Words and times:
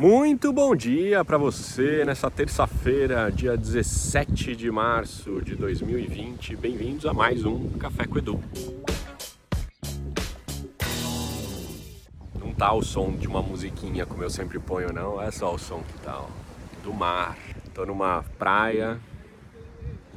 Muito 0.00 0.50
bom 0.50 0.74
dia 0.74 1.22
para 1.22 1.36
você 1.36 2.06
nessa 2.06 2.30
terça-feira, 2.30 3.30
dia 3.30 3.54
17 3.54 4.56
de 4.56 4.70
março 4.70 5.42
de 5.42 5.54
2020. 5.54 6.56
Bem-vindos 6.56 7.04
a 7.04 7.12
mais 7.12 7.44
um 7.44 7.68
Café 7.72 8.06
com 8.06 8.16
Edu. 8.16 8.40
Não 12.34 12.50
tá 12.54 12.72
o 12.72 12.82
som 12.82 13.12
de 13.12 13.28
uma 13.28 13.42
musiquinha 13.42 14.06
como 14.06 14.22
eu 14.22 14.30
sempre 14.30 14.58
ponho, 14.58 14.90
não. 14.90 15.20
É 15.20 15.30
só 15.30 15.54
o 15.54 15.58
som 15.58 15.82
que 15.82 15.98
tá 16.02 16.18
ó, 16.18 16.28
do 16.82 16.94
mar. 16.94 17.36
Tô 17.74 17.84
numa 17.84 18.24
praia 18.38 18.98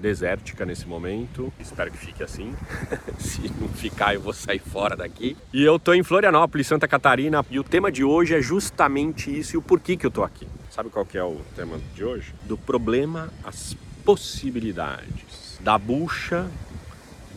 desértica 0.03 0.65
nesse 0.65 0.85
momento. 0.85 1.51
Espero 1.57 1.89
que 1.89 1.97
fique 1.97 2.21
assim. 2.21 2.53
Se 3.17 3.49
não 3.59 3.69
ficar, 3.69 4.13
eu 4.13 4.21
vou 4.21 4.33
sair 4.33 4.59
fora 4.59 4.97
daqui. 4.97 5.37
E 5.53 5.63
eu 5.63 5.79
tô 5.79 5.93
em 5.93 6.03
Florianópolis, 6.03 6.67
Santa 6.67 6.87
Catarina, 6.87 7.43
e 7.49 7.57
o 7.57 7.63
tema 7.63 7.89
de 7.89 8.03
hoje 8.03 8.35
é 8.35 8.41
justamente 8.41 9.35
isso 9.39 9.55
e 9.55 9.57
o 9.57 9.61
porquê 9.61 9.95
que 9.95 10.05
eu 10.05 10.11
tô 10.11 10.21
aqui. 10.21 10.45
Sabe 10.69 10.89
qual 10.89 11.05
que 11.05 11.17
é 11.17 11.23
o 11.23 11.39
tema 11.55 11.79
de 11.95 12.03
hoje? 12.03 12.35
Do 12.43 12.57
problema 12.57 13.31
às 13.45 13.75
possibilidades. 14.03 15.57
Da 15.61 15.77
bucha, 15.77 16.49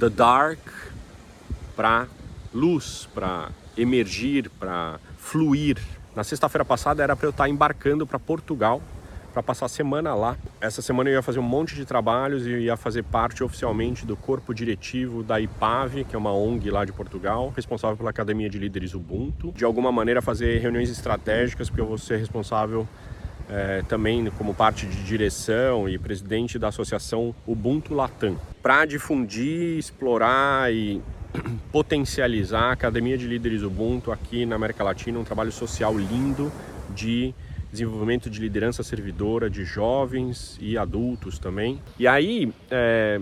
the 0.01 0.11
dark 0.11 0.59
para 1.77 2.09
luz, 2.53 3.09
para 3.15 3.51
emergir, 3.77 4.51
para 4.59 4.99
fluir. 5.19 5.79
Na 6.17 6.25
sexta-feira 6.25 6.65
passada 6.65 7.03
era 7.03 7.15
para 7.15 7.27
eu 7.27 7.31
estar 7.31 7.49
embarcando 7.49 8.07
para 8.07 8.19
Portugal 8.19 8.83
para 9.37 9.43
passar 9.43 9.67
a 9.67 9.69
semana 9.69 10.15
lá. 10.15 10.35
Essa 10.63 10.81
semana 10.81 11.11
eu 11.11 11.13
ia 11.13 11.21
fazer 11.21 11.39
um 11.41 11.43
monte 11.43 11.75
de 11.75 11.85
trabalhos 11.85 12.47
e 12.47 12.53
ia 12.53 12.75
fazer 12.75 13.03
parte 13.03 13.45
oficialmente 13.45 14.07
do 14.07 14.17
corpo 14.17 14.55
diretivo 14.55 15.23
da 15.23 15.39
IPAV, 15.39 16.05
que 16.05 16.17
é 16.17 16.19
uma 16.19 16.33
ONG 16.33 16.71
lá 16.71 16.87
de 16.87 16.93
Portugal, 16.95 17.53
responsável 17.55 17.99
pela 17.99 18.09
Academia 18.09 18.49
de 18.49 18.59
Líderes 18.59 18.95
Ubuntu. 18.95 19.53
De 19.53 19.63
alguma 19.63 19.93
maneira 19.93 20.23
fazer 20.23 20.59
reuniões 20.59 20.89
estratégicas, 20.89 21.69
porque 21.69 21.83
eu 21.83 21.87
vou 21.87 21.99
ser 21.99 22.17
responsável 22.17 22.89
é, 23.51 23.83
também 23.87 24.25
como 24.39 24.55
parte 24.55 24.87
de 24.87 25.05
direção 25.05 25.87
e 25.87 25.99
presidente 25.99 26.59
da 26.59 26.69
associação 26.69 27.35
Ubuntu 27.47 27.93
Latam, 27.93 28.39
para 28.63 28.87
difundir, 28.87 29.77
explorar 29.77 30.73
e 30.73 31.03
potencializar 31.71 32.71
a 32.71 32.73
Academia 32.73 33.19
de 33.19 33.27
Líderes 33.27 33.63
Ubuntu 33.63 34.11
aqui 34.11 34.47
na 34.47 34.57
América 34.57 34.83
Latina, 34.83 35.19
um 35.19 35.25
trabalho 35.25 35.53
social 35.53 35.95
lindo 35.95 36.51
de 36.95 37.35
desenvolvimento 37.77 38.31
de 38.31 38.41
liderança 38.41 38.83
servidora 38.83 39.49
de 39.51 39.65
jovens 39.65 40.59
e 40.61 40.77
adultos 40.79 41.39
também. 41.39 41.81
E 41.99 42.07
aí, 42.07 42.53
é, 42.71 43.21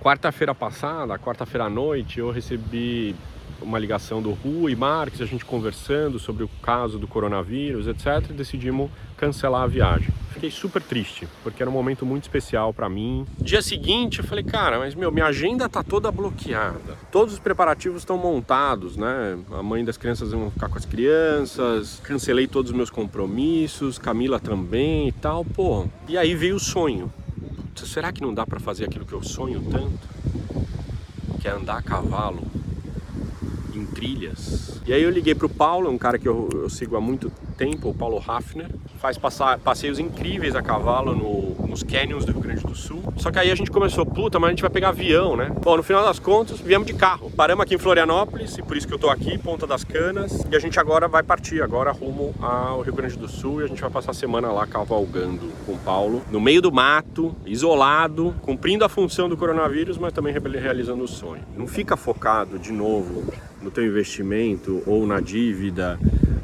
quarta-feira 0.00 0.54
passada, 0.54 1.18
quarta-feira 1.18 1.64
à 1.64 1.70
noite, 1.70 2.18
eu 2.18 2.30
recebi 2.30 3.14
uma 3.60 3.78
ligação 3.78 4.22
do 4.22 4.32
Rui 4.32 4.74
Marques, 4.74 5.20
a 5.20 5.26
gente 5.26 5.44
conversando 5.44 6.18
sobre 6.18 6.42
o 6.42 6.48
caso 6.62 6.98
do 6.98 7.06
coronavírus, 7.06 7.86
etc, 7.86 8.30
e 8.30 8.32
decidimos 8.32 8.90
cancelar 9.16 9.62
a 9.62 9.66
viagem. 9.66 10.08
Fiquei 10.40 10.50
super 10.50 10.82
triste, 10.82 11.28
porque 11.42 11.62
era 11.62 11.68
um 11.68 11.72
momento 11.74 12.06
muito 12.06 12.22
especial 12.22 12.72
para 12.72 12.88
mim. 12.88 13.26
Dia 13.38 13.60
seguinte, 13.60 14.20
eu 14.20 14.24
falei, 14.24 14.42
cara, 14.42 14.78
mas 14.78 14.94
meu, 14.94 15.12
minha 15.12 15.26
agenda 15.26 15.68
tá 15.68 15.82
toda 15.82 16.10
bloqueada. 16.10 16.96
Todos 17.12 17.34
os 17.34 17.38
preparativos 17.38 18.00
estão 18.00 18.16
montados, 18.16 18.96
né? 18.96 19.38
A 19.52 19.62
mãe 19.62 19.84
das 19.84 19.98
crianças 19.98 20.32
vão 20.32 20.50
ficar 20.50 20.70
com 20.70 20.78
as 20.78 20.86
crianças, 20.86 22.00
cancelei 22.02 22.46
todos 22.46 22.70
os 22.70 22.76
meus 22.76 22.88
compromissos, 22.88 23.98
Camila 23.98 24.40
também 24.40 25.08
e 25.08 25.12
tal, 25.12 25.44
pô. 25.44 25.86
E 26.08 26.16
aí 26.16 26.34
veio 26.34 26.56
o 26.56 26.60
sonho. 26.60 27.12
Será 27.76 28.10
que 28.10 28.22
não 28.22 28.32
dá 28.32 28.46
para 28.46 28.58
fazer 28.58 28.86
aquilo 28.86 29.04
que 29.04 29.12
eu 29.12 29.22
sonho 29.22 29.62
tanto? 29.70 30.08
Que 31.38 31.48
é 31.48 31.50
andar 31.50 31.76
a 31.76 31.82
cavalo 31.82 32.40
em 33.74 33.84
trilhas. 33.84 34.80
E 34.86 34.92
aí 34.94 35.02
eu 35.02 35.10
liguei 35.10 35.34
pro 35.34 35.50
Paulo, 35.50 35.90
um 35.90 35.98
cara 35.98 36.18
que 36.18 36.26
eu, 36.26 36.48
eu 36.50 36.70
sigo 36.70 36.96
há 36.96 37.00
muito 37.00 37.30
tempo, 37.60 37.90
o 37.90 37.94
Paulo 37.94 38.22
Hafner, 38.26 38.68
faz 38.98 39.18
passar, 39.18 39.58
passeios 39.58 39.98
incríveis 39.98 40.56
a 40.56 40.62
cavalo 40.62 41.14
no, 41.14 41.66
nos 41.66 41.82
canyons 41.82 42.24
do 42.24 42.32
Rio 42.32 42.40
Grande 42.40 42.64
do 42.64 42.74
Sul. 42.74 43.02
Só 43.18 43.30
que 43.30 43.38
aí 43.38 43.50
a 43.50 43.54
gente 43.54 43.70
começou, 43.70 44.06
puta, 44.06 44.40
mas 44.40 44.48
a 44.48 44.50
gente 44.52 44.62
vai 44.62 44.70
pegar 44.70 44.88
avião, 44.88 45.36
né? 45.36 45.52
Bom, 45.62 45.76
no 45.76 45.82
final 45.82 46.02
das 46.02 46.18
contas, 46.18 46.58
viemos 46.58 46.86
de 46.86 46.94
carro. 46.94 47.30
Paramos 47.30 47.62
aqui 47.62 47.74
em 47.74 47.78
Florianópolis, 47.78 48.56
e 48.56 48.62
por 48.62 48.78
isso 48.78 48.88
que 48.88 48.94
eu 48.94 48.98
tô 48.98 49.10
aqui, 49.10 49.36
Ponta 49.36 49.66
das 49.66 49.84
Canas. 49.84 50.42
E 50.50 50.56
a 50.56 50.58
gente 50.58 50.80
agora 50.80 51.06
vai 51.06 51.22
partir, 51.22 51.60
agora 51.60 51.92
rumo 51.92 52.34
ao 52.40 52.80
Rio 52.80 52.94
Grande 52.94 53.18
do 53.18 53.28
Sul. 53.28 53.60
E 53.60 53.64
a 53.64 53.66
gente 53.66 53.82
vai 53.82 53.90
passar 53.90 54.12
a 54.12 54.14
semana 54.14 54.50
lá 54.50 54.66
cavalgando 54.66 55.50
com 55.66 55.72
o 55.72 55.78
Paulo, 55.78 56.22
no 56.30 56.40
meio 56.40 56.62
do 56.62 56.72
mato, 56.72 57.36
isolado, 57.44 58.34
cumprindo 58.40 58.86
a 58.86 58.88
função 58.88 59.28
do 59.28 59.36
coronavírus, 59.36 59.98
mas 59.98 60.14
também 60.14 60.32
realizando 60.32 61.04
o 61.04 61.08
sonho. 61.08 61.42
Não 61.54 61.66
fica 61.66 61.94
focado 61.94 62.58
de 62.58 62.72
novo 62.72 63.30
no 63.60 63.70
teu 63.70 63.84
investimento 63.84 64.82
ou 64.86 65.06
na 65.06 65.20
dívida 65.20 65.98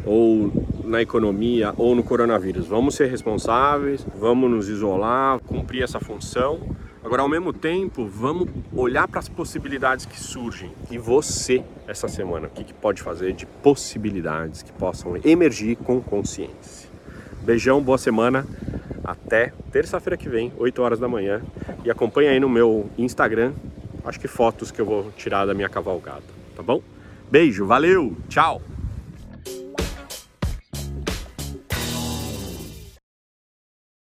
ou 0.04 0.52
na 0.86 1.02
economia 1.02 1.74
ou 1.76 1.94
no 1.94 2.02
coronavírus. 2.02 2.66
Vamos 2.66 2.94
ser 2.94 3.10
responsáveis, 3.10 4.06
vamos 4.18 4.50
nos 4.50 4.68
isolar, 4.68 5.40
cumprir 5.40 5.82
essa 5.82 6.00
função. 6.00 6.60
Agora, 7.04 7.22
ao 7.22 7.28
mesmo 7.28 7.52
tempo, 7.52 8.06
vamos 8.06 8.48
olhar 8.74 9.06
para 9.06 9.20
as 9.20 9.28
possibilidades 9.28 10.06
que 10.06 10.18
surgem. 10.18 10.72
E 10.90 10.98
você, 10.98 11.62
essa 11.86 12.08
semana, 12.08 12.48
o 12.48 12.50
que, 12.50 12.64
que 12.64 12.74
pode 12.74 13.02
fazer 13.02 13.32
de 13.32 13.46
possibilidades 13.46 14.62
que 14.62 14.72
possam 14.72 15.16
emergir 15.24 15.76
com 15.76 16.00
consciência? 16.00 16.88
Beijão, 17.42 17.80
boa 17.80 17.98
semana. 17.98 18.46
Até 19.04 19.52
terça-feira 19.70 20.16
que 20.16 20.28
vem, 20.28 20.52
8 20.58 20.82
horas 20.82 20.98
da 20.98 21.06
manhã. 21.06 21.42
E 21.84 21.90
acompanha 21.90 22.30
aí 22.30 22.40
no 22.40 22.48
meu 22.48 22.90
Instagram, 22.98 23.52
acho 24.04 24.18
que 24.18 24.26
fotos 24.26 24.72
que 24.72 24.80
eu 24.80 24.86
vou 24.86 25.12
tirar 25.16 25.46
da 25.46 25.54
minha 25.54 25.68
cavalgada, 25.68 26.24
tá 26.56 26.62
bom? 26.62 26.82
Beijo, 27.30 27.66
valeu, 27.66 28.16
tchau! 28.28 28.60